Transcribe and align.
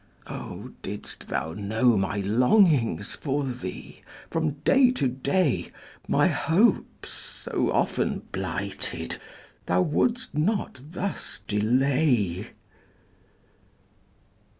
Oh, 0.25 0.71
didst 0.81 1.29
thou 1.29 1.53
know 1.53 1.95
my 1.95 2.21
longings 2.21 3.13
For 3.13 3.45
thee, 3.45 4.01
from 4.31 4.53
day 4.65 4.89
to 4.93 5.07
day, 5.07 5.69
My 6.07 6.27
hopes, 6.27 7.11
so 7.11 7.71
often 7.71 8.23
blighted, 8.31 9.17
Thou 9.67 9.83
wouldst 9.83 10.33
not 10.33 10.81
thus 10.93 11.41
delay! 11.47 12.47